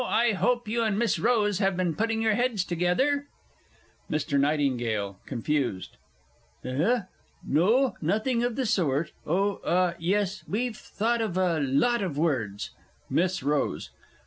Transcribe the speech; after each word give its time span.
I 0.03 0.31
hope 0.33 0.67
you 0.67 0.81
and 0.81 0.97
Miss 0.97 1.19
Rose 1.19 1.59
have 1.59 1.77
been 1.77 1.93
putting 1.93 2.23
your 2.23 2.33
heads 2.33 2.63
together? 2.65 3.27
MR. 4.09 4.39
NIGHTINGALE 4.39 5.19
(confused). 5.27 5.95
Eh? 6.65 7.01
No, 7.45 7.95
nothing 8.01 8.41
of 8.41 8.55
the 8.55 8.65
sort! 8.65 9.11
Oh, 9.27 9.61
ah 9.63 9.93
yes, 9.99 10.43
we've 10.47 10.75
thought 10.75 11.21
of 11.21 11.37
a 11.37 11.59
lot 11.59 12.01
of 12.01 12.17
Words. 12.17 12.71
MISS 13.11 13.43
ROSE. 13.43 13.91